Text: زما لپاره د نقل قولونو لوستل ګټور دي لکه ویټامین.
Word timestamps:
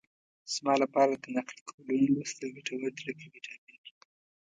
زما 0.53 0.73
لپاره 0.83 1.13
د 1.15 1.25
نقل 1.37 1.55
قولونو 1.67 2.09
لوستل 2.13 2.47
ګټور 2.55 2.85
دي 2.95 3.03
لکه 3.09 3.25
ویټامین. 3.33 3.81